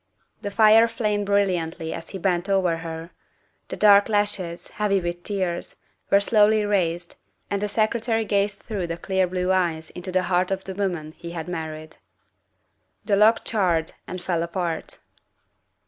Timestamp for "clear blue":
8.97-9.51